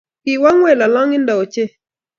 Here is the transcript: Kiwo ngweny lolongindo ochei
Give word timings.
Kiwo 0.23 0.49
ngweny 0.55 0.79
lolongindo 0.79 1.31
ochei 1.41 1.73